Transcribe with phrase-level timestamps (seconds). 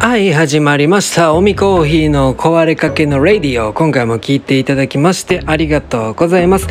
[0.00, 1.34] はい始まりました。
[1.34, 3.74] おみコーヒーの壊れかけのレディオ。
[3.74, 6.66] 今回も聞いていただきましてありがとうございます。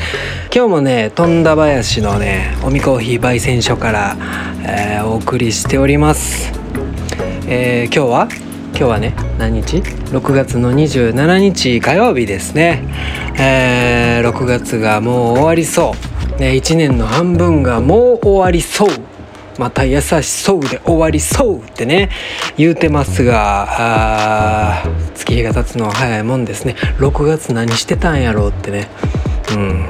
[0.52, 4.18] 今日もね富田林のねおみコーヒー焙煎所から、
[4.66, 6.52] えーお送りしております、
[7.48, 8.28] えー今日は？
[8.72, 12.84] 今日はね何日 ?6 月の27日火曜日ですね、
[13.40, 15.94] えー6月がもう終わりそ
[16.36, 18.90] う、ね、1年の半分がもう終わりそう。
[19.60, 22.10] また優しそうで終わりそうってね
[22.58, 23.68] 言うてますが
[24.80, 26.76] あ月日が経つのは早いもんですね。
[26.98, 28.88] 6月何してたんやろうってね。
[29.54, 29.86] うん。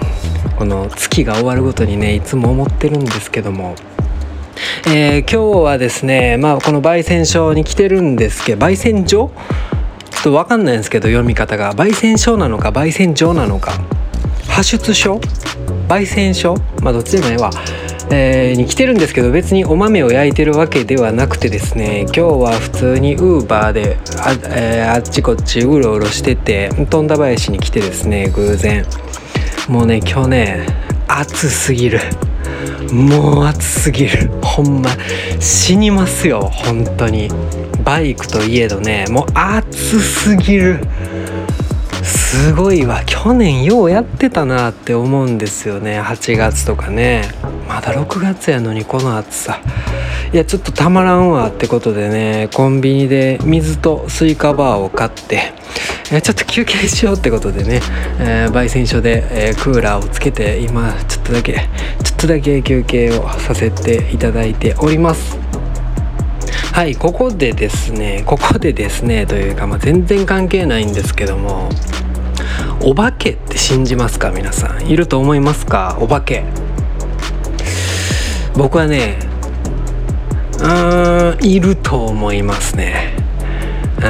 [0.57, 3.75] この月が終わるごとにねいつも思ってるんですけども。
[4.87, 9.31] えー今日はですねまあこの焙煎所に来てるんですけど焙煎所？
[10.09, 11.73] ちょっと分かんないんですけど読み方が。
[11.75, 13.73] 焙煎所なのか焙煎所なのか。
[14.43, 15.21] 派出所？
[15.87, 16.55] 焙煎所？
[16.81, 17.51] まあどっちでもええわ、
[18.11, 28.85] えーに来てるんですけど別にお豆を焼いてるわけではなくてですね今日は普通にウーバーであ,、えーあっちこっちうろうろしてて富田林に来てですね偶然。
[29.67, 30.65] もうね今日ね
[31.07, 31.99] 暑すぎる。
[32.91, 34.31] もう暑すぎる。
[34.41, 34.89] ほんま
[35.39, 37.29] 死にますよ本当に。
[37.83, 40.79] バイクといえどねもう暑すぎる。
[42.09, 43.03] すごいわ。
[43.05, 46.01] 去年ようやってたなって思うんですよね。
[46.01, 47.23] 8月とかね。
[47.67, 49.59] まだ6月やのにこの暑さ。
[50.33, 52.49] いやちょっとたまらんわってことでね。
[52.53, 55.53] コンビニで水とスイカバーを買って
[56.11, 57.81] えちょっと休憩しようってことでね、
[58.19, 61.53] えー焙煎所で、えークーラーをつけて今ちょっとだけ
[62.03, 65.37] ちょっとだけ休憩をさせていただいております。
[66.73, 71.69] はいここでですねここでですねというか、まあ、全然関係ないんですけども。
[72.81, 74.87] お化けって信じますか皆さん。
[74.87, 75.97] いると思いますか？
[75.99, 76.43] お化け。
[78.55, 79.19] 僕はね
[80.59, 83.13] うーんいると思いますね。
[83.97, 84.03] うん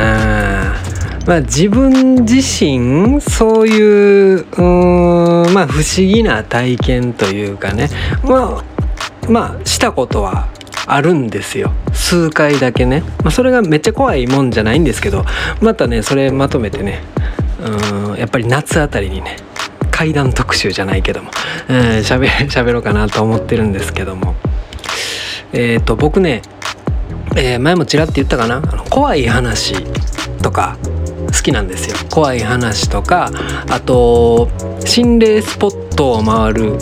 [1.28, 7.90] まあ自分自身そういううまあ不思議な体験というかね。
[8.24, 10.48] まあまあしたことは
[10.86, 11.72] あるんですよ。
[11.94, 15.26] 数回だけね、まあ、それがめっちゃ怖いもんじゃないんですけど。
[15.62, 17.04] またねそれまとめてね
[17.62, 19.38] うんやっぱり夏あたりにね
[19.92, 21.30] 怪談特集じゃないけども
[21.68, 24.36] うん喋喋ろうかなと思ってるんですけども。
[25.52, 26.44] えっ、と僕ね、
[27.36, 28.58] えー前もちらって言ったかな？
[28.58, 29.74] あの怖い話
[30.44, 30.78] とか
[31.26, 31.98] 好きなんですよ。
[32.12, 33.32] 怖い話とか
[33.68, 34.48] あと
[34.86, 36.78] 心霊スポットを回る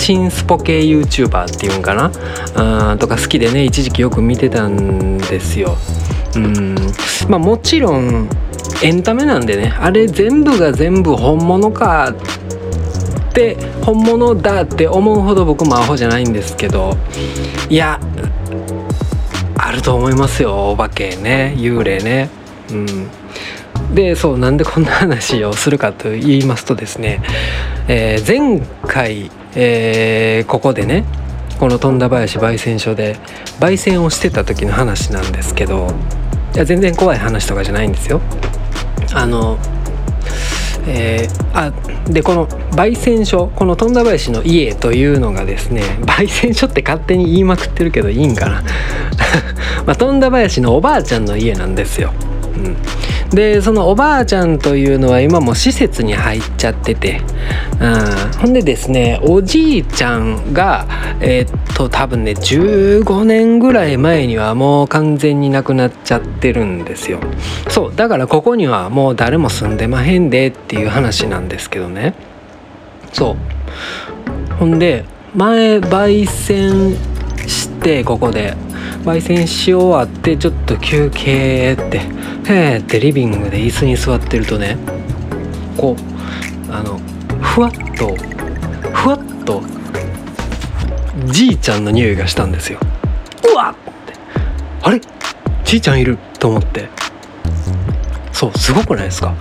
[0.00, 2.10] 新スポ系 YouTuber っていうんかな？
[2.56, 5.76] あとか好きでね一時期よく見てたんですよ。
[6.34, 6.74] うん
[7.28, 8.28] まあもちろん
[8.82, 16.96] エンタメなんでねあれ全部が全部本物かって本物だって思うほど僕もアホじゃないんですけど
[17.68, 17.98] いや
[19.56, 22.30] あると思いますよお化けね幽霊ね
[22.70, 23.08] うん
[23.94, 27.22] でそうなんでこんな話をするかと言いますとですね、
[27.88, 31.04] えー前回、えーここでね
[31.58, 33.16] この富田林焙煎所で
[33.58, 35.88] 焙煎をしてた時の話なんですけど
[36.54, 38.20] いや全然怖い話とかじゃないんですよ。
[39.14, 39.58] あの
[40.86, 41.72] えーあ
[42.10, 48.62] でこの焙煎所この富田林の家というのがですね 焙煎所って勝手に言いまくってるけどいいんかな、
[49.86, 52.12] まあ、富田林のおばあちゃんの家なんですよ。
[53.30, 57.20] でそのおばあちゃんというのは今も施設に入っちゃってて、
[57.80, 60.86] うん、ほんでですねおじいちゃんが
[61.20, 67.20] えーっと多分ね15年ぐらい前にはもう完全に亡くなっちゃってるんですよ。
[67.68, 72.14] そうだからここにはもう誰も住んでまへんでっていう話なんですけどね。
[73.12, 73.36] そ
[74.50, 74.54] う。
[74.54, 75.04] ほんで
[75.34, 76.96] 前焙煎
[77.46, 78.56] してここで。
[79.04, 82.17] 焙煎し終わってちょっと休憩って。
[82.48, 84.76] へーってリビングで椅子に座ってるとね
[85.76, 85.96] こ
[86.68, 86.98] うあの
[87.40, 88.14] ふわっと
[88.92, 89.62] ふわっと
[91.26, 92.78] じいちゃんの匂いがしたんですよ。
[93.52, 93.74] うわっっ
[94.06, 94.14] て。
[94.82, 95.00] あれ？
[95.64, 96.16] じいちゃんいる？
[96.38, 96.88] と思って。
[98.32, 99.34] そうすごくないですか？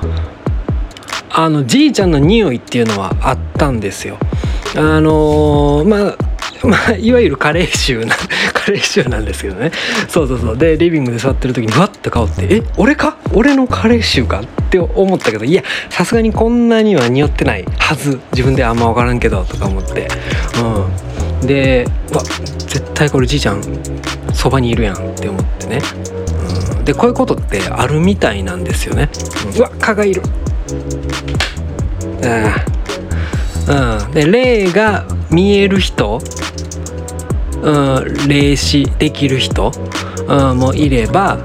[1.29, 4.17] あのじいちゃんの匂いっていうのはあったんですよ。
[4.75, 6.26] あのーまあ
[6.63, 8.15] まあ、いわゆるカレー臭な
[8.53, 9.71] カレー臭なんですけどね。
[10.07, 10.57] そうそうそう。
[10.57, 13.17] でリビングで座ってる時にふわっと顔って「え俺か？
[13.33, 18.19] 俺のカレー臭か?」って思ったけどいやさすがにこんなには匂ってないはず。
[18.31, 20.07] 自分であんま分からんけどとか思って。
[21.41, 21.47] うん。
[21.47, 23.61] でわ絶対これじいちゃん
[24.33, 25.81] そばにいるやんって思ってね、
[26.77, 29.09] うん、でこういうことってあるみたいなんですよね、
[29.53, 29.59] うん。
[29.59, 30.23] うわ蚊がいる。
[32.23, 32.55] あ
[33.67, 34.05] あ。
[34.05, 34.11] うん。
[34.11, 36.19] で霊が見える人
[37.61, 39.71] うん霊視できる人、
[40.27, 41.39] うん、もいれば、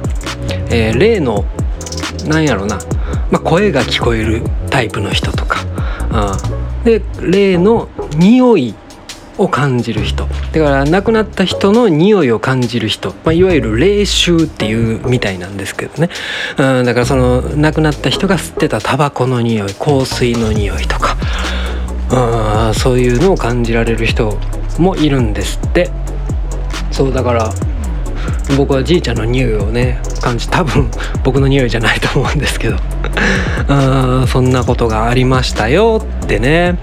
[0.71, 1.45] えー、例の
[2.27, 2.79] なんやろな、
[3.31, 5.65] まあ、声が聞こえるタイプの人とか、
[6.81, 8.75] うん、で例の匂い
[9.39, 10.27] を感じる人。
[10.53, 16.11] だから亡くなった人の匂いを感じる人、まあ、いわゆる霊臭っていうみたいなんですけどね、
[16.59, 21.17] うん、だからその亡くなった人が吸ってたタバコの匂い香水の匂いとか、
[22.69, 24.39] うん、そういうのを感じられる人
[24.79, 26.02] もいるんですって。
[26.93, 27.51] そうだから
[28.57, 30.91] 僕はじいちゃんの匂いをね感じ多分
[31.25, 32.77] 僕の匂いじゃないと思うんですけど。
[33.69, 33.75] う
[34.25, 36.79] んそんなことがありましたよってね。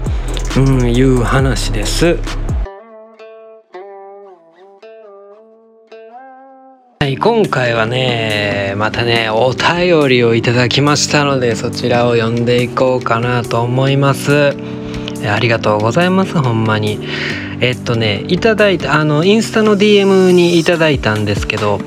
[0.56, 2.16] うんいう話です。
[7.00, 14.56] はい、今回はねまたねお便りをいただきましたのでそちらを読んでいこうかなと思います。
[15.28, 16.98] ありがとうございますほんまに。
[17.60, 21.78] えっとねいただいたあのインスタの DM にいただいたんですけど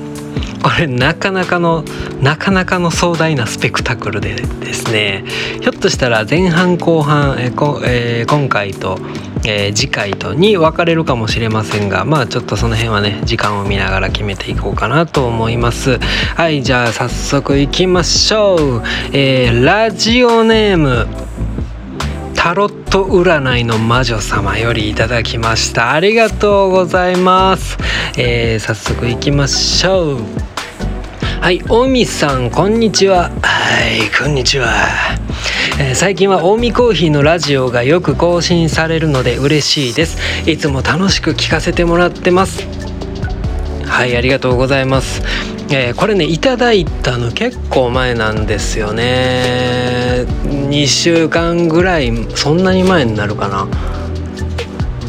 [0.62, 1.84] これなかなかの
[2.22, 5.24] なかなかの壮大なスペクタクルでですね
[5.60, 8.98] ひょっとしたら前半後半えこ、えー、今回と
[9.46, 15.98] えー、次回とに分かれるかもしれませんがまあちょっとその辺はね時間を見ながら決めていこうかなと思います。
[16.34, 18.82] はいじゃあ早速いきましょう、
[19.12, 21.06] えー、ラジオネーム。
[22.44, 25.92] タロット占いの魔女様よりいただきました。
[25.92, 27.78] ありがとうございます、
[28.18, 30.20] えー、早速いきましょう。
[31.40, 33.30] はい大見さんこんにちは。
[33.30, 33.30] は
[33.88, 34.68] いこんにちは。
[35.80, 40.18] えー、最近は近江コーヒーのラジオがよく更新されるので嬉しいです。
[40.46, 42.68] いつも楽しく聞かせてもらってます。
[43.86, 45.22] はいありがとうございます、
[45.70, 49.83] えー、これねいただいたの結構前なんですよね。
[50.24, 53.68] 2週間ぐらいそんなに前になるかな。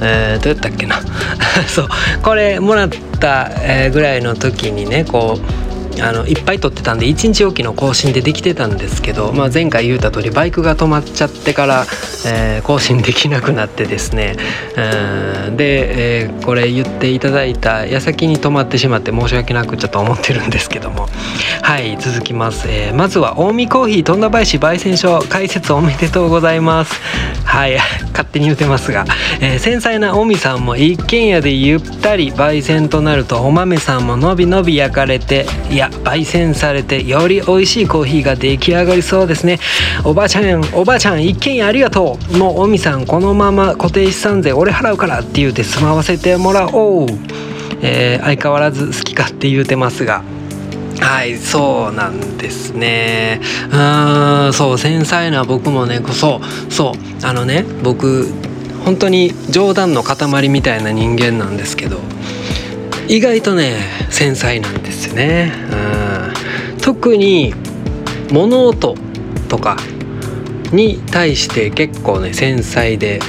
[0.02, 1.02] えー、どうやったっけな。
[1.68, 1.88] そう。
[2.22, 2.90] これもらっ
[3.20, 3.50] た、
[3.92, 5.65] ぐらいの時にねこう
[6.02, 11.86] あのいっぱい撮ってたんで1日おきの更新でできてたんですけど、まあ、前回言うた通りバイクが止まっちゃってから、
[12.26, 14.36] えー、更新できなくなってですね、
[15.56, 21.08] で、えー、これ言っていただいた矢先に止まってしまって申し訳なくちょっと思ってるんですけども。
[21.62, 27.02] はい続きます、えー、まずは近江コーヒー富田林焙煎所解説おめでとうございます。
[27.44, 27.78] はい
[28.12, 29.06] 勝手に言うてますが、
[29.40, 39.60] えー、繊細な近江さんも一軒家でゆったり焙煎となるとお豆さんものびのび焼かれていや焙煎されてより美味しいコーヒーが出来上がりそうですね。
[40.04, 42.38] おばあちゃんおばあちゃん一軒家ありがとう。
[42.38, 47.08] もうおみさんこのまま固定資産税俺払うからって言うて住まわせてもらおう、
[47.82, 50.24] えー、相変わらず好きかって言うてますが。
[51.00, 53.42] はいそうなんですね。
[53.72, 53.78] う
[54.50, 58.28] んそう繊細な僕もねそうそうあのね僕
[58.86, 62.00] 本当に冗談の塊みたいな人間なんですけど
[63.08, 63.78] 意外とね
[64.10, 65.52] 繊細なんですね、
[66.74, 67.54] うん、特に
[68.32, 68.96] 物音
[69.50, 69.78] とか
[70.72, 73.20] に対して結構ね繊細で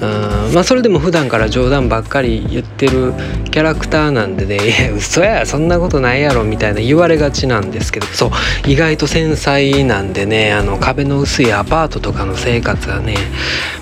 [0.00, 0.54] うん。
[0.54, 3.12] まあそれでも普段から冗談ばっかり言ってる
[3.50, 8.30] キャラクターなんでね「いや嘘やそんなことないやろ」みたいな言われがちなんですけどそう
[8.68, 13.16] 意外と繊細なんでねあの壁の薄いアパートとかの生活はね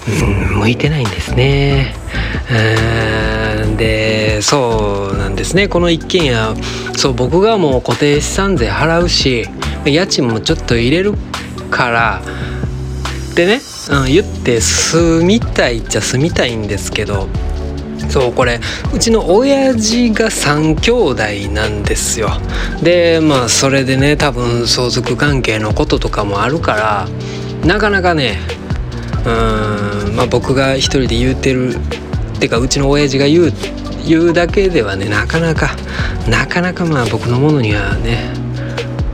[0.08, 1.94] うん向いてないんですね。
[2.50, 3.35] うん。
[3.76, 5.68] でそうなんですね。
[5.68, 6.54] この一軒家
[6.96, 9.48] そう僕がもう固定資産税払うし
[9.84, 11.14] 家賃もちょっと入れる
[11.70, 12.22] から
[13.34, 17.28] でねうん、言って住みたいっちゃ住みたいんですけど
[18.08, 18.60] そうこれ
[18.92, 22.30] うちの親父が3兄弟なんですよ。
[22.82, 27.08] でまあそれでね多分相続関係のこととかもあるから
[27.64, 28.38] なかなかね
[29.24, 31.76] うんまあ僕が一人で言うてる
[32.36, 33.52] ってかうちの親父が言う
[34.06, 35.74] 言うだけではねなかなか
[36.28, 38.32] なかなかまあ僕のものにはね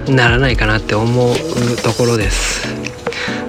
[0.09, 1.35] ならないかなって思う
[1.83, 2.69] ところです。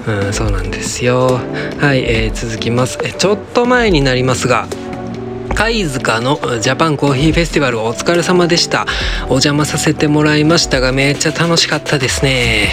[0.06, 1.40] うん、そうなんですよ。
[1.80, 3.00] はい、えー、続きます。
[3.04, 4.68] えちょっと前になりますが
[5.56, 8.86] 貝塚のジャパンコーヒーフェスティバルお疲れ様でした。
[9.26, 12.70] お邪魔させてもらいましたがめっちゃ楽しかったですね。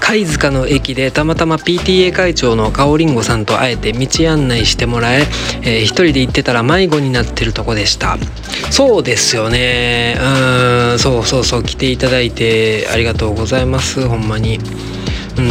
[0.00, 5.26] 貝塚の駅でたまたま PTA 会長のかおりんごさんと会えて道案内してもらえ
[5.62, 8.18] えー、一人で行ってたら迷子になってるとこでした。
[8.70, 10.16] そうですよね。
[10.20, 14.06] うんそうそうそう来ていただいてありがとうございます。
[14.06, 14.58] ほんまに。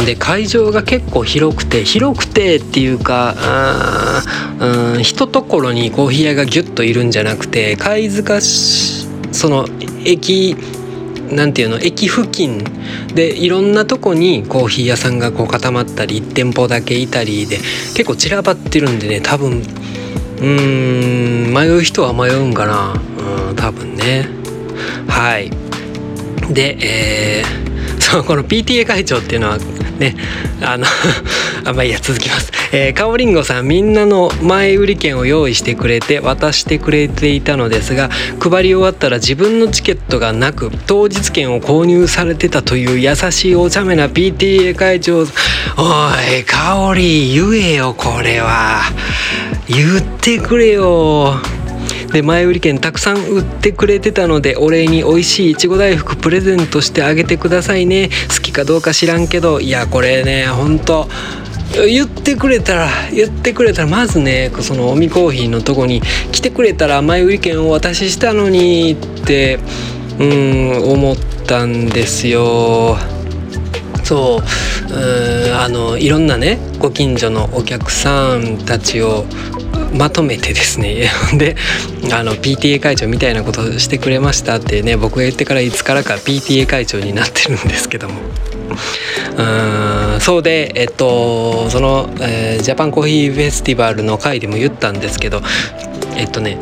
[0.06, 3.34] で会場が結構広くて広くてっていうか
[4.60, 9.66] うん、一ところにコーヒー屋がギュッといるんじゃなくて貝塚その
[10.04, 10.56] 駅
[11.32, 12.62] なんていうの駅付近
[13.14, 19.62] でいろんなとこにコーヒー屋さんがこう固まったり1店舗だけいたりで結構散らばってるんでね多分
[20.40, 22.94] うん迷う人は迷うんかな。
[23.48, 24.28] うん多分ね。
[25.08, 25.50] はい。
[26.52, 27.71] でえー
[28.12, 29.58] と この PTA 会長っていうのは
[29.98, 30.14] ね
[30.60, 30.86] あの
[31.64, 45.20] あまあいいや続きます、えー、かおりんごさんみんなの前売り券を用意してくれて渡してくれていたのですが配り終わったら自分のチケットがなく当日券を購入されてたという優しいお茶目な PTA 会長。
[45.20, 45.24] お
[46.38, 48.82] いかおり言えよこれは。
[49.68, 51.36] 言ってくれよ。
[52.12, 61.08] で前売り券たくさん売ってくれてたのでお礼に美味しいいちご大福プレゼントしてあげてくださいね好きかどうか知らんけどいやこれねほんと
[61.74, 69.58] 言ってくれたら言ってくれたらまずねそのおみコーヒーのとこに来てくれたら前売り券をお渡ししたのにって
[70.18, 71.16] うん思っ
[71.46, 72.98] たんですよ。
[74.04, 79.24] そうあのいろんなねご近所のお客さんたちを
[79.92, 81.56] まとめてですね で
[82.12, 88.14] あの PTA 会長みたいなことしてくれましたってね僕が言ってからいつからか PTA 会長になってるんですけども。
[89.36, 89.42] う
[90.16, 95.42] んそうでえっとその、えー、ジャパンコーヒーフェスティバルの回でも言ったんですけど
[96.16, 96.58] えっとね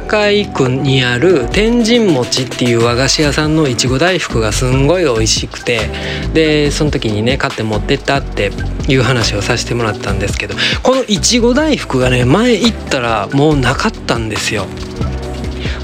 [0.00, 5.88] 堺区にある天神餅っていう和菓子屋さんのいちご大福がすんごい美味しくて
[6.32, 8.50] でその時にね買って持ってったって
[8.88, 14.66] いう話をさせてもらったんですけどこのいちご大福がね前行ったらもうなかったんですよ。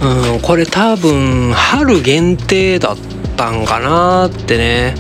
[0.03, 2.97] うん、これ多分春限定だっ
[3.37, 4.95] たんかなってね。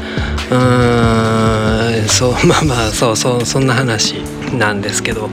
[0.52, 4.16] うんそう まあまあそうそうそんな話
[4.56, 5.30] なんですけど。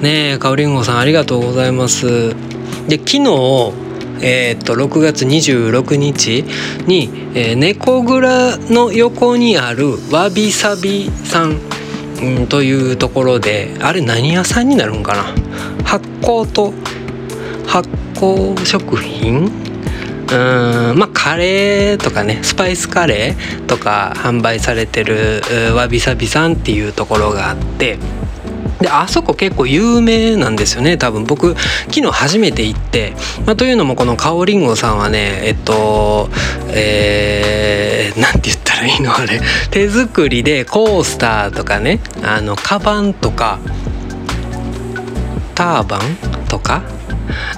[0.00, 2.34] ねえかおりんごさんありがとうございます。
[2.88, 3.72] で昨日
[4.20, 6.42] えー、っと6月26日
[6.86, 11.60] に、えー、猫蔵の横にあるわびさびさん、
[12.48, 15.22] というところであれ何屋さんになるんかな？
[15.84, 16.72] 発酵と
[17.66, 19.44] 発酵食品？
[20.30, 25.42] うんまあカレーとかねスパイスカレーとか販売されてる
[25.74, 27.98] わびさびさんっていうところがあって
[28.80, 30.96] であそこ結構有名なんですよね。
[30.96, 31.56] 多分僕
[31.86, 36.28] 昨日初めて行って、まあ、というのもこのかおりんごさんはねえっと
[36.68, 39.16] えー、なんて言ったらいいの？
[39.16, 39.40] あれ。
[39.70, 42.00] 手作りでコースターとかね。
[42.22, 43.58] あのカバンとか
[45.56, 46.00] ターバン
[46.48, 46.82] とか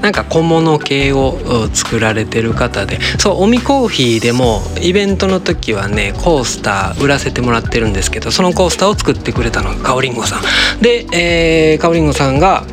[0.01, 2.99] なんか小物系を作られてる方で。
[3.19, 10.43] そうおみコーヒーでもイベントの時はねコースター売らせてもらってるんですけどそのコースターを作ってくれたのがかおりんごさん。
[10.81, 12.65] で、えー、かおりんごさんが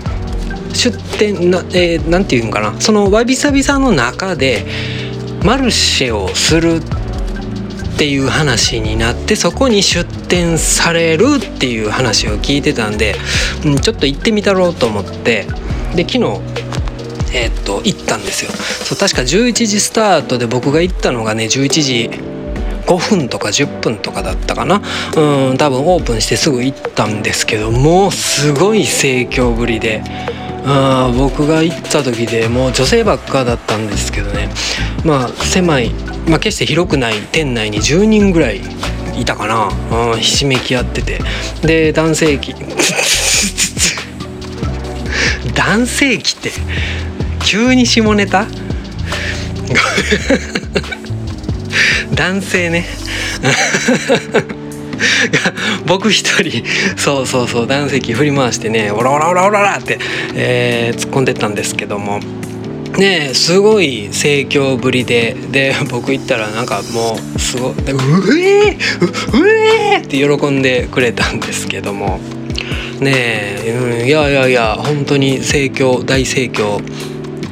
[0.73, 2.79] 出店な,、えー、なんていうのかな。
[2.79, 4.65] そのわびさびさんの中で
[5.43, 13.15] マルシェをするっていう話になってそこに出店されるっていう話を聞いてたんで、
[13.65, 15.47] うん、ちょっと行ってみたろうと思って。
[15.95, 16.41] で昨日
[17.33, 18.51] えー、っと行ったんですよ。
[18.51, 22.09] そう確か11時スタートで僕が行ったのがね11時
[22.85, 24.81] 5分とか10分とかだったかな。
[25.15, 30.03] うん多分オープンしてすぐ行ったんですけどもうすごい盛況ぶりで。
[30.69, 34.49] あ僕が行った時でもう女性ばっかだったんですけどね。
[35.05, 35.91] まあ狭い、
[36.27, 38.61] まあ、決して広くない店内に10人ぐらい
[39.17, 39.71] いたかな、
[40.17, 41.21] ひしめき合ってて。
[41.61, 42.53] で男性器。
[45.55, 46.51] 男性器って。
[47.49, 48.45] 急に下ネタ？
[52.13, 52.85] 男性ね。
[55.85, 56.65] 僕一人。
[56.97, 57.67] そうそうそう。
[57.67, 58.91] 男性器振り回してね。
[58.91, 59.97] オラオラオラオララって、
[60.35, 62.19] えー、突っ込んでったんですけども。
[62.97, 65.33] ねすごい盛況ぶりで。
[65.49, 67.77] で僕行ったらなんかもうすごいう
[68.41, 68.75] えう
[69.93, 72.19] えーって喜んでくれたんですけども。
[72.99, 73.13] ね
[73.63, 76.81] え、うん、いやいやいや本当に盛況大盛況。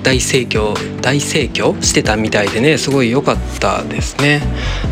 [0.05, 1.81] 大盛況大盛況？
[1.81, 4.41] してたみたいでねすごい良かったですね。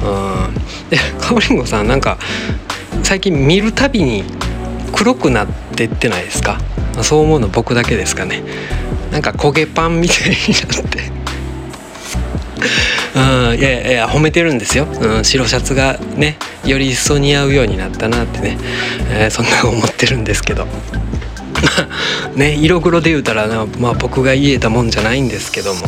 [0.04, 0.08] う
[0.52, 2.18] ん、でかおりんごさんなんか
[3.04, 4.24] 最近見るたびに
[4.92, 6.60] 黒くなってってないですか？
[7.04, 8.44] そう思うの僕だけですかね。
[9.12, 11.00] なんか焦げパンみたいになって。
[13.16, 13.20] う
[13.56, 13.60] ん。
[13.60, 18.58] いやいや褒めてるんですよ、うん、白シャツがねより一層似合うようになったなってね、
[19.12, 20.66] えー、そんな思ってるんですけど。
[22.36, 25.82] ね色黒で言うたらな、まあ、僕が言えたもんじゃないんですけども。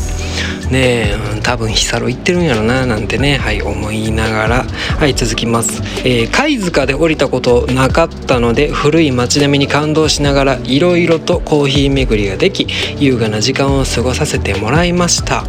[0.72, 4.65] ねえ、多分ヒサロ行ってるんやろななんてねはい思いながら。
[4.98, 12.67] はい続きます、えー、貝塚で降りたことなかったので古い街並みに感動しながらいろいろとコーヒー巡りができ
[12.98, 15.44] 優雅な時間を過ごさせてもらいました。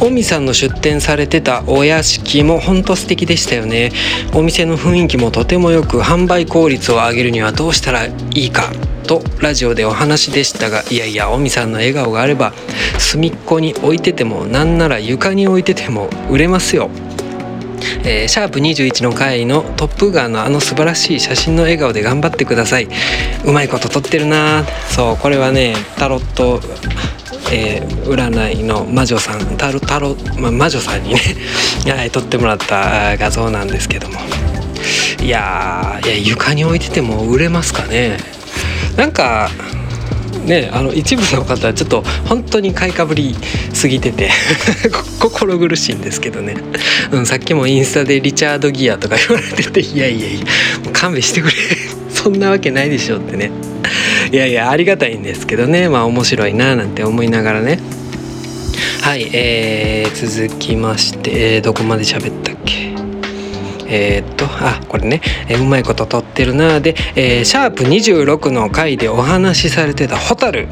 [0.00, 3.92] 尾身さんの出店されてたお屋敷もほんと素敵でしたよね。
[4.34, 8.72] お店の雰囲気もとてもよく販売効率を上げるにはどうしたらいいか。
[9.04, 12.54] とラジオでお話でしたがいやいや尾身さんの笑顔があれば
[12.98, 16.90] 隅っこに置いててもなんなら床に置いてても売れますよ。
[18.02, 22.88] えー、シャープ21の回の「トップガン」のあの素晴らしい写真の笑顔で頑張ってください
[23.44, 26.60] うまいこと撮ってるなそうこれはねタロット
[27.54, 31.20] えー、占いの魔女さんタロタロ、ま魔女さんにね
[31.86, 34.20] はい、撮ってもらった画像なんですけども。
[35.22, 38.18] いやいや床に置いてても売れますかね。
[38.96, 39.50] なんか
[40.44, 43.34] ねあの一部の方はちょっと本当に買いかぶり
[43.72, 44.30] すぎてて
[45.18, 46.56] 心苦しいんですけどね、
[47.10, 50.46] うん、さっきもインスタでリチャードギアとか言われてていやいやいや
[50.92, 51.54] 勘弁してくれ。
[52.12, 53.50] そんなわけないでしょってね。
[54.32, 55.88] いやいやありがたいんですけどね。
[55.88, 57.78] まあ面白いななんて思いながらね。
[59.02, 62.94] はい、えー、続きまして、えー、どこまで喋ったっけ？
[63.86, 70.66] えー、っとあこれね、えー、うまいこと撮ってるなで、えー、シャープ26の回でお話しされてた蛍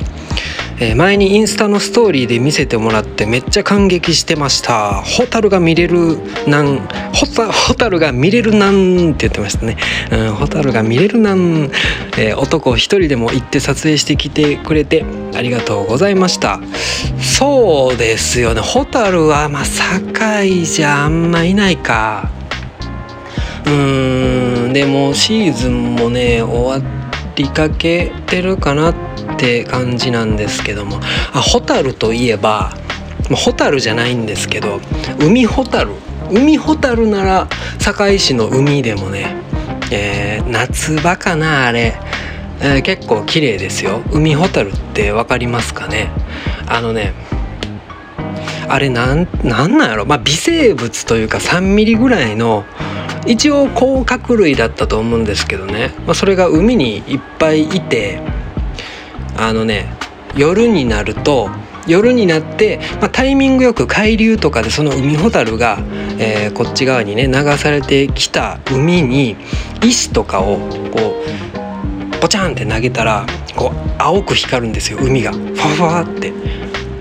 [0.82, 4.94] えー、前にインスタのストーリーで見せてもらってめっちゃ感激してました。
[5.02, 6.80] ホタルが見れるなん
[7.14, 9.76] ホタホタルが見れるなんって言ってましたね、
[10.10, 11.70] うん、ホタルが見れるなん、
[12.18, 15.04] えー、男一人でも行って撮影してきてくれて
[15.36, 16.58] ありがとうございました。
[17.20, 18.60] そうですよね。
[18.60, 22.28] ホタルはまあ堺じゃあんまいないか。
[23.66, 27.01] うーんでもシーズンもね終わって
[27.44, 28.94] りかけてるかなっ
[29.38, 31.00] て感じなんですけども。
[31.32, 32.72] あホタルといえば
[33.30, 34.80] ホタルじゃないんですけど
[35.20, 35.92] 海ホタル。
[36.30, 39.36] 海ホタルなら堺市の海でもね、
[39.90, 41.94] えー、夏場かなあれ、
[42.60, 44.02] えー、結構綺麗ですよ。
[44.12, 46.10] 海ホタルって分かりますかね？
[46.66, 47.12] あのね
[48.68, 50.06] あれなんなんなんやろ？
[50.06, 52.64] まあ微生物というか3ミリぐらいの
[53.26, 58.20] 一応甲殻類だったと思うんですけどね、まあ、それが海にいっぱいいて
[59.36, 59.92] あのね
[60.36, 61.50] 夜になると
[61.86, 65.78] 夜になって、まあ、タイミングよく海流とかでその海ホタルが、
[66.18, 69.36] えー、こっち側にね流されてきた海に
[69.82, 70.58] 石とかを
[70.90, 71.22] こ
[72.16, 75.32] うポチャンって投げたらこう青く光るんですよ海が。
[75.32, 76.32] ファファって。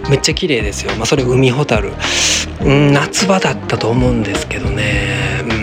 [0.09, 1.93] めっちゃ綺麗ですよ、まあ、それ海ホタル、
[2.65, 5.41] うん、夏場だったと思うんですけどね。
[5.49, 5.60] うん。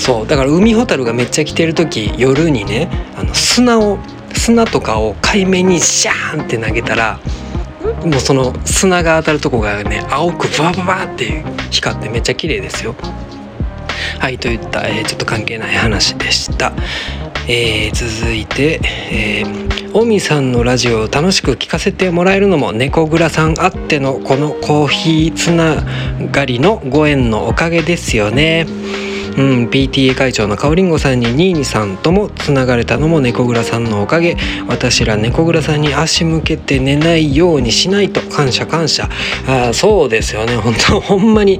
[0.00, 3.98] そうだから海ホタルがめっちゃ来てる時夜にねあの砂を
[4.32, 7.20] 砂とかを海面にシャーンって投げたら
[8.02, 12.94] もうその砂が当たるとこがね青くバババって光ってめっちゃ綺麗ですよ。
[14.18, 16.72] はいといった、えー、ちょっと関係ない話でした。
[17.46, 18.80] えー、続いて、
[19.12, 25.84] えー、オミさんのラジオを楽しく聞かせてもらえるのも猫蔵さんあってのこのコーヒーつな
[26.30, 28.66] がりのご縁のおかげですよね。
[29.40, 34.36] うん、PTA 会長のかおりんごさんにニーニさんともつながれたのも猫蔵さんのおかげ。
[34.68, 39.08] 私ら猫蔵さんに足向けて寝ないようにしないと感謝感謝。
[39.48, 40.56] あそうですよね。
[40.56, 41.58] 本当ほんまに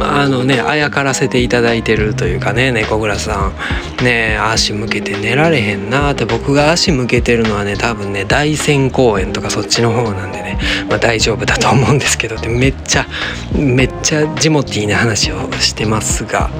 [0.00, 3.52] あのねあやからせていただいてるというかね猫蔵さ
[4.00, 4.04] ん。
[4.04, 6.24] ね足向けて寝られへんなって。
[6.24, 12.34] 僕が足向けてるのはね多分ね大仙公園とかそっちの方なんでね、まあ、大丈夫だと思うんですけど。
[12.34, 13.06] ってめっちゃ
[13.54, 16.50] めっちゃジモティーな話をしてますが。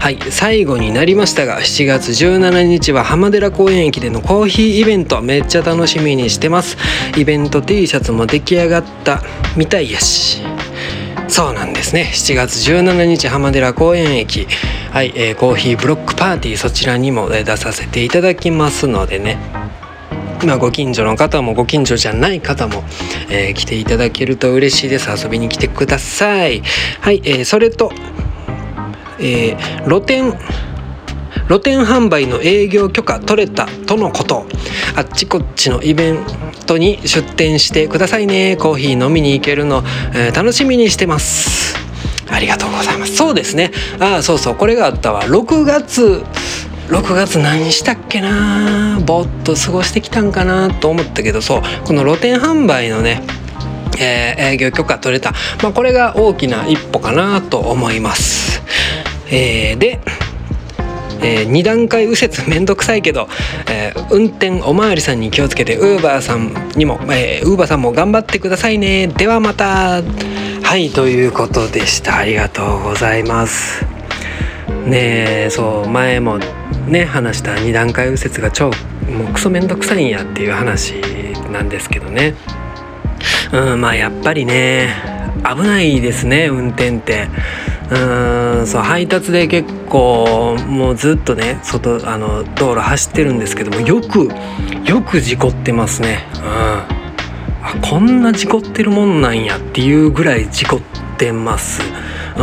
[0.00, 6.76] はい最後になりましたが7月17日は浜寺公園駅でのコーヒーイベントめっちゃ楽しみにしてます。
[7.16, 9.22] イベント T シャツも出来上がった
[9.56, 10.42] みたいやし。
[11.28, 12.10] そうなんですね。
[12.12, 14.46] 7月17日浜寺公園駅。
[14.90, 19.38] はい、えー、コーヒーブロックパーティーそちらにも出させていただきますのでね。
[20.44, 22.82] まあ、ご近所の方もご近所じゃない方も、
[23.30, 25.08] えー、来ていただけると嬉しいです。
[25.08, 26.62] 遊びに来てください。
[27.00, 27.92] はい、えー、それと
[29.22, 30.34] えー、露店
[31.48, 34.46] 露店販売の営業許可取れたとのこと。
[34.96, 36.18] あっちこっちのイベン
[36.66, 38.56] トに出店してくださいね。
[38.56, 39.82] コーヒー飲みに行けるの、
[40.14, 41.76] えー、楽しみにしてます。
[42.30, 43.16] ありがとうございます。
[43.16, 43.72] そうですね。
[43.98, 44.54] ああそうそう。
[44.54, 45.22] これがあったわ。
[45.24, 46.24] 6月
[46.88, 49.00] 6月何したっけな。
[49.04, 51.42] ぼーっと過ごしてきたんかなと思ったけど。
[51.42, 51.62] そう。
[51.84, 53.22] この露店販売のね
[53.98, 55.32] えー、営業許可取れた、
[55.62, 58.51] まあ、これが大きな一歩かなと思います。
[59.32, 59.98] えー、で、
[61.22, 63.28] えー、2段階右折めんどくさいけど、
[63.70, 69.06] えー、運転おまわりさんに気をつけてウーバーさんにも、え、ウーバーさんも頑張ってくださいね。
[69.06, 70.02] ではまた。
[70.62, 72.18] はいということでした。
[72.18, 73.84] ありがとうございます。
[74.86, 76.38] ねえそう前も
[76.88, 80.94] ね話した2段階右折が超もうクソめんどくさいんやっていう話
[81.52, 82.34] なんですけどね。
[83.52, 84.94] うんまあやっぱりね
[85.44, 87.28] 危ないですね運転って。
[87.92, 94.30] うんそう配達で結構もうずっとね外あの道路走ってるんですけどもよく
[94.84, 96.24] よく事故ってますね。
[97.74, 100.80] うん、こんな事故ってるもんなんやっていうぐらい事故っ
[101.18, 101.82] てます。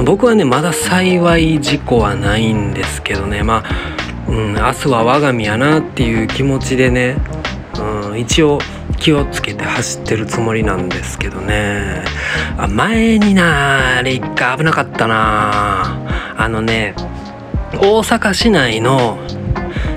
[0.06, 7.18] 僕はねまだ幸い事故はないんですけどねまあ、うん、明日は我が身やなっていう気持ちでね、
[7.80, 8.60] うん、一応
[9.00, 12.04] 気をつけて走ってるつもりなんですけどね。
[12.58, 15.98] あ前になあれ一回危なかったな。
[16.38, 16.94] あのね
[17.74, 19.18] 大阪市内の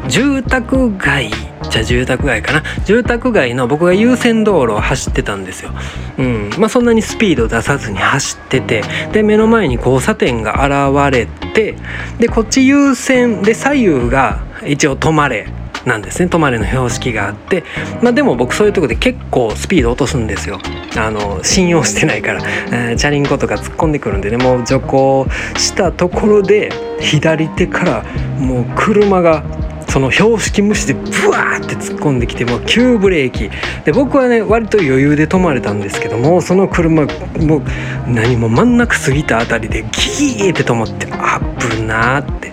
[0.08, 1.30] 住宅街
[1.70, 2.62] じゃ住宅街かな。
[2.84, 5.70] 住宅街の僕が優先道路を走ってたんですよ。
[6.18, 6.50] うん。
[6.58, 8.82] まあ、そんなにスピード出さずに走ってて。
[9.12, 11.76] で目の前に交差点が現れて
[12.18, 15.48] でこっち優先で左右が一応止まれ。
[15.84, 16.28] なんですね。
[16.28, 17.64] 止まれの標識があって、
[18.02, 20.58] まあ、でも僕そういうとこで結構スピード落とすんですよ。
[20.96, 24.36] あの信用してないから、えー、チャリンコとか突っ込んでくるんでね。
[24.36, 28.04] もう徐行したところで左手から
[28.38, 29.44] もう車が
[29.88, 33.50] その標識無視でブワーって突っ込んできてもう急ブレーキ。
[33.84, 37.04] で僕はね割と余裕で止まれたんですけどもその車
[37.40, 37.62] もう
[38.06, 42.51] 何も真ん中過ぎたあたりでギーって止まって危なーって。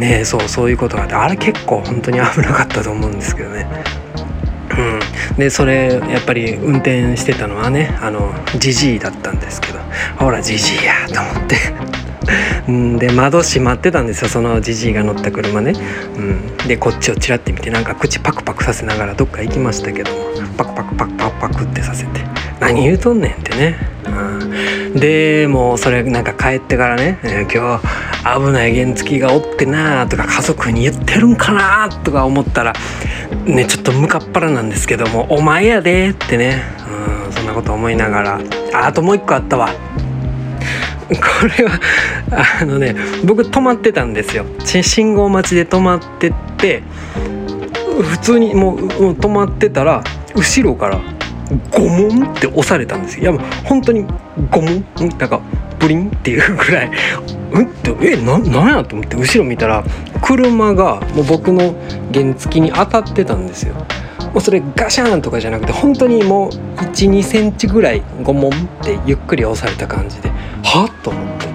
[0.00, 3.66] ねそうそういうことがあってあれ結構本当に危なかったと思うんですけどね。
[5.30, 9.78] うん、でそれやっぱり運転してたのはねあのジジイだったんですけど
[10.16, 11.56] ほらジジイやと思って。
[12.70, 15.72] んで窓閉まってたんですよそのジジイが乗った車ね、
[16.16, 20.18] うん、でこっちをちらって見てなんか口パクパクさせながらどっか行きましたけども
[20.56, 22.29] パクパクパクパクパクってさせて。
[22.60, 27.18] 何言うとんねんってね、うん、でもうそれなんか帰ってからね、
[27.52, 32.74] 今日危ない原付がおってなとか家族に言ってるんかなとか思ったら
[33.44, 36.62] ねちょっとムカっ腹なんですけども「お前やで」ってね、
[37.26, 38.40] うん、そんなこと思いながら。
[38.72, 39.68] ああともう一個あったわ。
[41.10, 41.16] こ
[41.58, 41.80] れは
[42.60, 42.94] あのね
[43.24, 44.44] 僕止まってたんですよ。
[44.64, 46.82] 信号待ちで止まってって
[48.02, 51.00] 普通にもう止まってたら後ろから
[51.70, 53.22] ゴモンって押されたんですよ。
[53.22, 54.04] いやもう本当に
[54.50, 54.84] ゴモン
[55.18, 55.40] なんか
[55.78, 56.90] プリンっていうぐらい。
[57.52, 57.64] うん？
[57.64, 59.82] ってえななんやと思って後ろ見たら
[60.22, 61.74] 車がもう僕の
[62.14, 63.74] 原付に当たってたんですよ。
[64.32, 68.52] もうそれガシャーンとかじゃなくて本当にもう12センチぐらいゴモンっ
[68.84, 70.30] てゆっくり押された感じで。
[70.62, 70.84] は？
[70.84, 71.49] っと思って。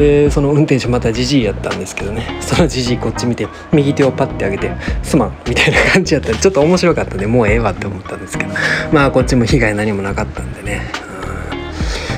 [0.00, 2.38] でその運転手またじじいやったんですけどね。
[2.40, 4.72] そのじじいこっち見て右手をパッて上げて
[5.04, 6.32] 「すまん」みたいな感じやった。
[6.32, 8.54] らちょっと面白かったんでもうええわって思ったんですけど。
[8.92, 10.90] まあこっちも被害何もなかったんでね。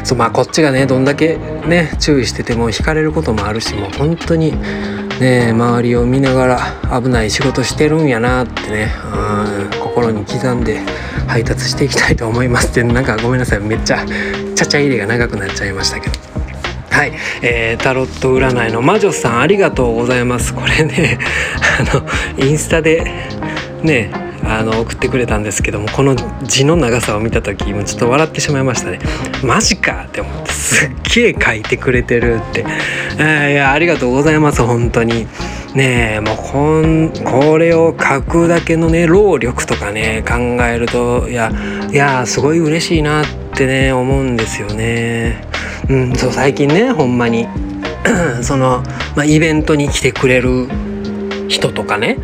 [0.04, 4.52] そうまあこっちがねどんだけね注意してても引かれることもあるしもう本当に
[5.20, 8.92] ね周りを見ながら危ない仕事してるんやなってね
[9.80, 10.80] 心に刻んで
[11.26, 13.60] 配達していきたいと思いますってなんかごめんなさい。
[13.60, 14.04] めっちゃ
[14.54, 16.31] ちゃちゃ入れが長くなっちゃいましたけど。
[16.92, 20.54] はい、えー、タロット占いの魔女さんありがとうございます。
[20.54, 21.18] これね
[21.80, 23.02] あのインスタで
[23.82, 24.10] ね
[24.44, 28.98] あの送ってくれたんですけどもこの字の長さを見た時もちょっと笑ってしまいましたね。
[29.42, 32.66] マジかって思ってすっげえ書いてくれてるって、
[33.18, 35.26] えー、いやありがとうございます本当に。
[35.74, 41.50] ねえもうこんこれを書くだけのね労力とかね考えるといや
[41.90, 45.48] いやすごい嬉しいなってね思うんですよね。
[45.88, 47.48] うんそう最近ねほんまに
[48.42, 48.82] その、
[49.16, 50.68] まあ、イベントに来てくれる
[51.48, 52.18] 人とかね、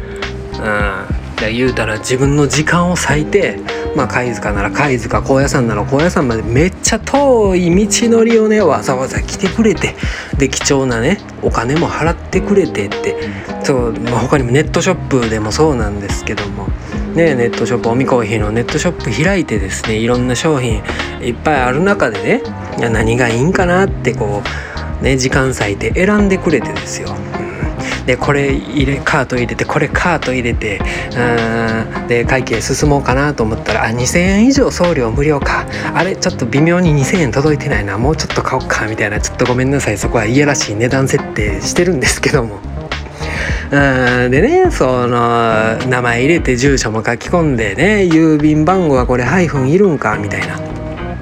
[0.62, 1.18] うん
[1.52, 3.60] 言うたら自分の時間を割いて
[3.96, 9.94] まあ貝塚なら貝塚高野山なら高野山までめっちゃ遠い道のりをねわざわざ来てくれて
[10.38, 13.16] で貴重なねお金も払ってくれてって
[13.64, 16.68] そう、まあ、他にもネットショップでもそうなんですけども
[17.14, 20.82] ねネットショップおみコーヒーのネットショップ開いてですねいろんな商品
[21.20, 22.42] いっぱいある中でね
[22.90, 24.42] 何がいいんかなってこ
[25.00, 27.08] うね時間割いて選んでくれてですよ。
[28.08, 30.80] でこれ入れカート入れてこれカート入れて
[31.14, 42.60] うんで会計進もうかなと思ったらあ2,000円以上送料無料かあれちょっと微妙に2,000円届いてないなもうちょっと買おうかみたいなちょっとごめんなさいそこはいやらしい値段設定してるんですけども。
[43.70, 50.58] うんでねその名前入れて住所も書き込んでね郵便番号はこれハイフンいるんかみたいな。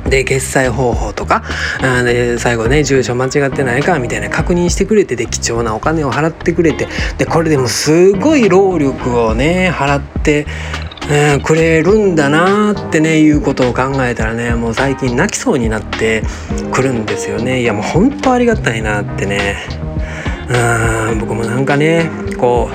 [0.08, 1.42] で決済方法とか
[1.80, 6.88] で最後ね住所間違ってないかみたいな確認してくれてで貴重なお金を払ってくれて
[7.18, 10.46] でこれでもすごい労力をね払って
[11.08, 16.24] うん、くれるんだなってねいうことを考えたらねもう最近泣きそうになって
[16.72, 17.62] くるんですよね。
[17.62, 19.54] いやもうほんとありがたいなってね。
[20.48, 22.70] うん僕もなんかねこ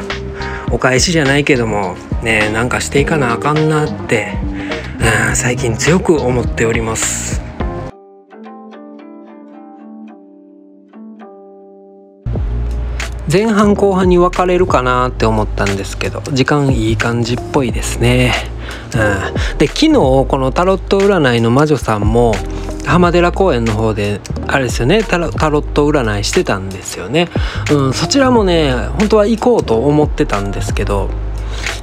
[0.70, 4.38] うお返しじゃないけどもねなんかしていかなあかんなって
[5.34, 7.42] 最近強く思っております。
[13.32, 18.34] 前半後半に分かれるかなって思ったんですけど時間いい感じっぽいですね、
[18.94, 22.34] うん、で昨日このタロット占いの魔女さんも
[22.86, 27.30] 浜寺公園の方であれですよねタロット占いしてたんですよね、
[27.72, 31.10] うん、そちらもね本当は行こうと思ってたんですけど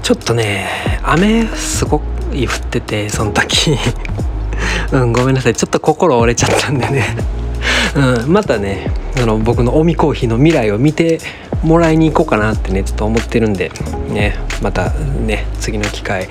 [0.03, 3.77] ちょっとね雨すごい降っててその時。
[4.93, 5.55] うんごめんなさい。
[5.55, 7.17] ちょっと心折れちゃったんでね。
[7.95, 11.21] うん、またねあの僕のオミコーヒーの未来を見て
[11.63, 13.73] もらいに行こうかなってねちょっと思ってるんで
[14.11, 16.29] ねまたね次の機会、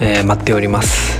[0.00, 1.15] えー、待っております。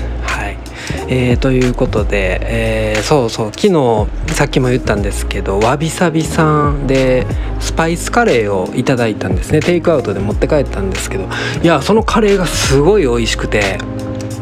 [1.09, 7.27] えー、ということで、えー、そうそう昨日さっきも言ったんですけどわびさびさんで
[7.61, 9.61] スパイスカレーをいただいたんですね。
[9.61, 11.29] テイクアウトで持って帰ったんですけど
[11.62, 13.79] いやそのカレーがすごい美味しくて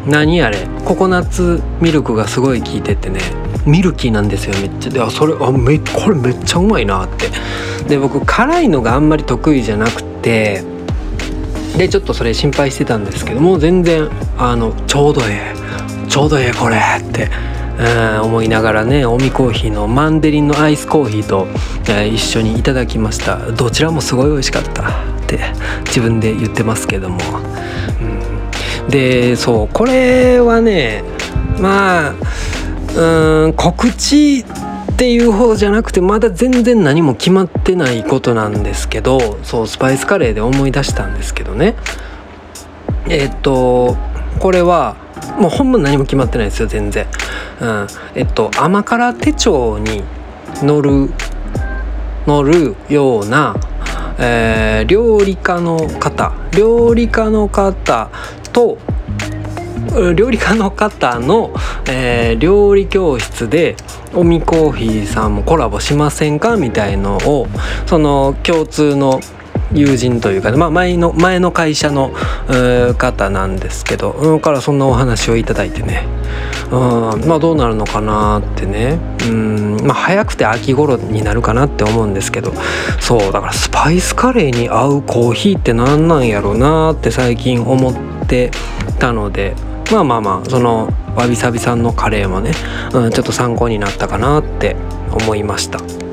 [0.06, 3.20] 何あれココナッツミルクがすごい効いててね
[3.66, 4.90] ミルキーなんですよめっちゃ。
[4.90, 7.28] であそれあめこれめっちゃうまいなって。
[7.88, 10.64] で僕辛いのがあんまり得意じゃなくて
[11.76, 15.63] でちょっとそれ心配してたんですけどもう全然あのちょうどええ。
[16.08, 17.30] ちょうどええこれって
[17.78, 21.46] うん思いながらねオミコーヒーのマンデリンのアイスコーヒーと、
[21.88, 23.36] えー、一緒にいただきました。
[23.52, 24.92] どちらもすごい美味しかったっ
[25.26, 25.40] て
[25.86, 27.18] 自分で言ってますけども、
[28.84, 31.02] うん、でそうこれはね
[31.58, 32.14] まあ
[32.96, 41.74] うん告知っていうほどじゃなくてまだ全然何も決まってないことなんですけどそうスパイスカレーで思い出したんですけどね。
[43.08, 43.96] えっと
[44.38, 44.96] これは
[45.38, 47.06] もうほんま何も決まってないですよ全然、
[47.60, 50.04] うん、えっと甘辛手帳に
[50.54, 51.10] 載る
[52.26, 53.56] 載るような、
[54.18, 56.32] えー、料理家の方。
[56.56, 58.10] 料理家の方
[58.52, 58.78] と
[60.16, 61.52] 料理家の方の、
[61.88, 63.76] えー、料理教室で
[64.14, 66.56] おみコーヒーさんもコラボしませんか？
[66.56, 67.46] みたいのを
[67.86, 69.20] その共通の
[69.72, 72.12] 友人というか、まあ、前の前の会社の
[72.98, 76.06] 方なんですけど、うん、からそんなお話をいただいてね、
[76.70, 78.98] うん、まあどうなるのかなってね、
[79.28, 82.52] うんまあ、早くて秋頃になるかなって思うんですけど
[83.00, 88.50] そうだからスパイスカレーに合うコーヒーって何なんやろうなって最近思って
[88.98, 89.54] たので
[89.92, 92.52] まあまあまあそのわびさびさんのカレーもね、
[92.92, 94.76] うん、ちょっと参考になったかなって
[95.12, 96.03] 思いました。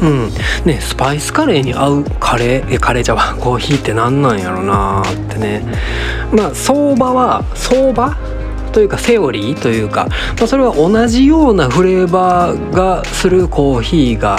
[0.00, 0.30] うん。
[0.64, 5.64] ねスパイスカレーに合うカレーえカレーじゃ コーヒーって何なんやろなってね。
[6.32, 8.16] まあ相場は相場？
[8.72, 10.06] というかセオリーというか、
[10.38, 14.38] まあ、それは同じようなフレーバーがするコーヒーが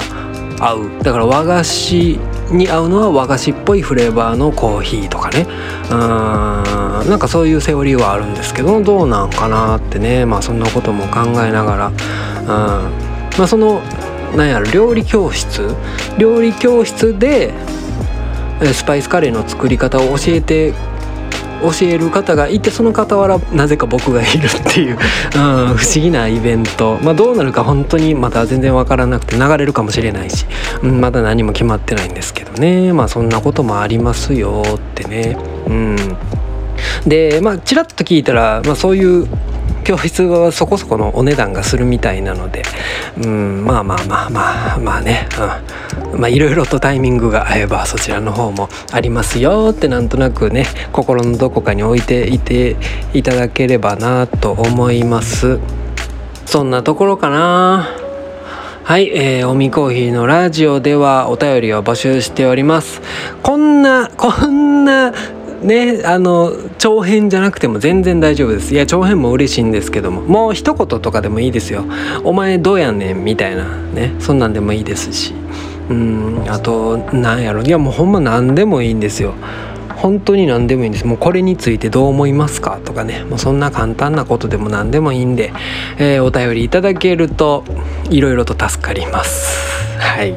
[0.60, 1.04] 合う。
[1.04, 2.20] だから和菓子
[2.52, 5.46] に合うのは和菓子っぽいフレーバーのコーヒーとかね。
[5.92, 7.10] うん。
[7.10, 10.26] なんかそういうセオリーはあるんですけどどうなんかなってね。
[10.26, 11.88] まあそんなことも考えながら。
[11.88, 12.46] うん。
[13.38, 13.82] まあその
[14.36, 15.76] なんやろ料理教室？
[16.18, 17.54] 料理教室で
[18.74, 20.74] スパイスカレーの作り方を教えて
[21.64, 24.98] 教える方がいてその傍らなぜか僕がいるっていう、
[25.36, 25.40] う
[25.74, 30.46] ん、不思議なイベント、まあ、どうなるか本当にまだ全然分からなくて流れるかもしれないし、
[30.82, 32.92] うん、まだ何も決まってないんですけどね。
[32.92, 35.38] まあそんなこともありますよってね。
[35.68, 35.96] うん。
[37.08, 39.28] でまあちらっと聞いたら、まあ、そういう
[39.84, 42.64] 教室はそこそこのお値段がするみたいなので、
[43.22, 45.28] うん、まあまあまあまあまあね、
[46.14, 52.78] うん、まあいろいろとタイミングが合えばそちらの方もありますよってなんとなくね心のどこかに置いていて
[53.14, 55.60] いただければなと思います。
[56.46, 58.04] そんなところかな。
[58.84, 63.02] はい、えー、おみコーヒーのラジオではお便りを募集しております。
[63.42, 65.14] こんなこんな
[65.64, 68.74] ねあの長編じゃなくても全然大丈夫です。
[68.74, 70.22] いや長編も嬉しいんですけども。
[70.22, 71.86] もう一言とかでもいいですよ。
[72.24, 73.66] お前どうやねんみたいな。
[73.94, 75.34] ねそんなんでもいいですし。
[75.90, 77.62] うんあとなんやろ。
[77.62, 79.34] いやもうほんま何でもいいんですよ。
[79.96, 81.08] 本当に何でもいいんです。
[81.08, 83.24] もうこれについてどう思いますかとかね。
[83.24, 85.54] もうそんな簡単なことでも何でもいいんで、
[85.98, 87.64] えー、お便りいただけると
[88.10, 89.98] いろいろと助かります。
[90.00, 90.36] はい。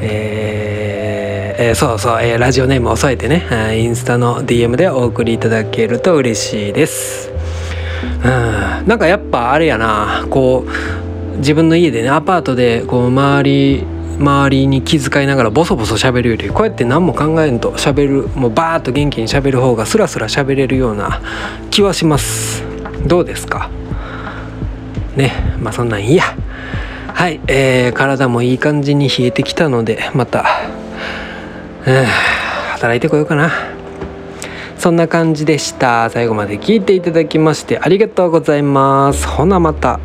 [0.00, 0.39] えー
[1.62, 3.44] えー、そうそう、えー、ラジオネームを添えてね、
[3.78, 7.30] インスタの DM でお送りいただけると嬉しいです。
[8.24, 8.28] う
[8.84, 10.64] ん、なんかやっぱあれやなこ
[11.34, 13.84] う自分の家でねアパートでこう周り
[14.18, 21.20] 周りに気遣いながらボソボソ喋るよりこうやって何も考えんと喋るもうバーッと元気に喋る方がスラスラ喋れるような
[21.70, 22.64] 気はします。
[23.06, 23.68] どうですか？
[25.14, 26.24] ねまあそんなんいいや。
[27.12, 30.46] はい、えー、体もいい感じに冷えてきたのでまた
[31.84, 33.50] 働いてこようかな。
[34.78, 36.08] そんな感じでした。
[36.10, 39.26] 最後まで聞いていただきましてありがとうございます。
[39.26, 40.00] ほなまた。